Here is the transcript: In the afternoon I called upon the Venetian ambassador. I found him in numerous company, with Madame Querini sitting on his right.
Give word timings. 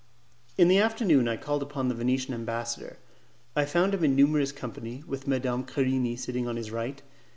In 0.57 0.67
the 0.67 0.79
afternoon 0.79 1.27
I 1.27 1.37
called 1.37 1.61
upon 1.61 1.87
the 1.87 1.93
Venetian 1.93 2.33
ambassador. 2.33 2.97
I 3.55 3.65
found 3.65 3.93
him 3.93 4.03
in 4.03 4.15
numerous 4.15 4.51
company, 4.51 5.03
with 5.05 5.27
Madame 5.27 5.63
Querini 5.63 6.17
sitting 6.17 6.47
on 6.47 6.55
his 6.55 6.71
right. 6.71 7.03